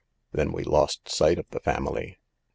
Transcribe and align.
Then 0.31 0.51
we 0.51 0.63
lost 0.63 1.09
sight 1.11 1.37
of 1.37 1.45
the 1.51 1.59
family. 1.59 2.17